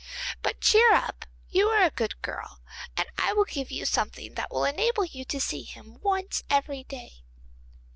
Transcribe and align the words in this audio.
But 0.41 0.61
cheer 0.61 0.95
up, 0.95 1.25
you 1.51 1.67
are 1.67 1.83
a 1.83 1.91
good 1.91 2.23
girl, 2.23 2.61
and 2.97 3.07
I 3.19 3.33
will 3.33 3.43
give 3.45 3.69
you 3.69 3.85
something 3.85 4.33
that 4.33 4.49
will 4.49 4.65
enable 4.65 5.05
you 5.05 5.25
to 5.25 5.39
see 5.39 5.61
him 5.61 5.99
once 6.01 6.41
every 6.49 6.83
day. 6.85 7.21